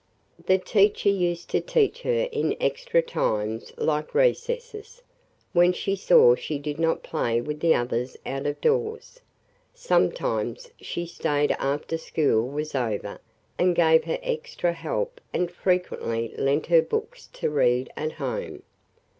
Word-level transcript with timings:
The 0.43 0.57
teacher 0.57 1.09
used 1.09 1.51
to 1.51 1.61
teach 1.61 2.01
her 2.01 2.27
in 2.31 2.57
extra 2.59 3.03
times 3.03 3.71
like 3.77 4.15
recesses, 4.15 5.03
when 5.53 5.73
she 5.73 5.95
saw 5.95 6.33
she 6.33 6.57
did 6.57 6.79
not 6.79 7.03
play 7.03 7.39
with 7.39 7.59
the 7.59 7.75
others 7.75 8.17
out 8.25 8.47
of 8.47 8.59
doors. 8.61 9.19
Sometimes 9.75 10.71
she 10.81 11.05
stayed 11.05 11.51
after 11.59 11.99
school 11.99 12.47
was 12.47 12.73
over 12.73 13.21
and 13.59 13.75
gave 13.75 14.05
her 14.05 14.17
extra 14.23 14.73
help 14.73 15.21
and 15.33 15.51
frequently 15.51 16.33
lent 16.35 16.65
her 16.65 16.81
books 16.81 17.27
to 17.33 17.51
read 17.51 17.91
at 17.95 18.13
home. 18.13 18.63